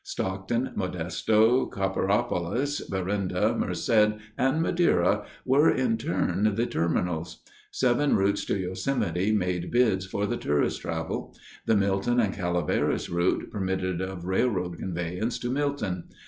[0.03, 7.43] Stockton, Modesto, Copperopolis, Berenda, Merced, and Madera were, in turn, the terminals.
[7.69, 11.37] Seven routes to Yosemite made bids for the tourist travel.
[11.67, 16.05] The Milton and Calaveras route permitted of railroad conveyance to Milton.